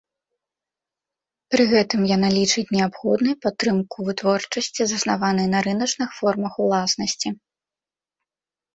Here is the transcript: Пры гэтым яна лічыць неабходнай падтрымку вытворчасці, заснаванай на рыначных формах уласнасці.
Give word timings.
Пры 1.55 1.63
гэтым 1.73 2.01
яна 2.15 2.29
лічыць 2.37 2.65
неабходнай 2.77 3.35
падтрымку 3.45 3.97
вытворчасці, 4.09 4.81
заснаванай 4.95 5.47
на 5.55 5.59
рыначных 5.69 6.09
формах 6.21 6.53
уласнасці. 6.67 7.29